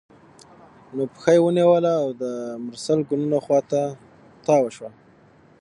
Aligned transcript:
نو 0.95 1.03
پښه 1.13 1.31
یې 1.35 1.39
ونیوله 1.43 1.91
او 2.01 2.07
د 2.21 2.23
مرسل 2.65 2.99
ګلونو 3.09 3.37
خوا 3.45 3.59
ته 3.71 3.81
تاوه 4.45 4.69
شوه. 4.75 4.91